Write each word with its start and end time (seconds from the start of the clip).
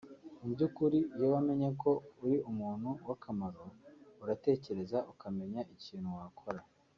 Mu 0.39 0.47
by’ukuri 0.53 0.97
iyo 1.15 1.27
wamenye 1.33 1.69
ko 1.81 1.91
uri 2.23 2.37
umuntu 2.51 2.89
w’akamaro 3.07 3.65
uratekereza 4.23 4.97
ukamenya 5.11 5.59
n’ikintu 5.67 6.09
wakora 6.19 6.61